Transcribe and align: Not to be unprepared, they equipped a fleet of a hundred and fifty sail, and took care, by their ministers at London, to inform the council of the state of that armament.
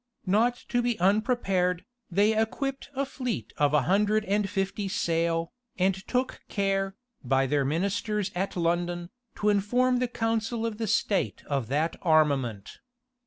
Not 0.25 0.55
to 0.69 0.81
be 0.81 0.99
unprepared, 0.99 1.85
they 2.09 2.35
equipped 2.35 2.89
a 2.95 3.05
fleet 3.05 3.53
of 3.57 3.71
a 3.75 3.83
hundred 3.83 4.25
and 4.25 4.49
fifty 4.49 4.87
sail, 4.87 5.51
and 5.77 5.93
took 6.07 6.41
care, 6.49 6.95
by 7.23 7.45
their 7.45 7.63
ministers 7.63 8.31
at 8.33 8.55
London, 8.57 9.11
to 9.35 9.49
inform 9.49 9.97
the 9.99 10.07
council 10.07 10.65
of 10.65 10.79
the 10.79 10.87
state 10.87 11.43
of 11.45 11.67
that 11.67 11.97
armament. 12.01 12.79